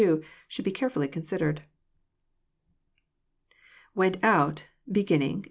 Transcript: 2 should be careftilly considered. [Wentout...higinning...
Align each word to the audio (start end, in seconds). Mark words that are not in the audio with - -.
2 0.01 0.19
should 0.47 0.65
be 0.65 0.71
careftilly 0.71 1.11
considered. 1.11 1.61
[Wentout...higinning... 3.95 5.37